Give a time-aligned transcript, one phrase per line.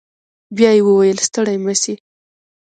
[0.55, 1.95] بيا يې وويل ستړي مه سئ.